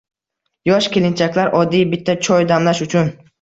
Yosh 0.69 0.87
kelinchaklar 0.95 1.53
oddiy 1.59 1.85
bitta 1.93 2.17
choy 2.29 2.49
damlash 2.55 2.83
uchun 2.89 3.15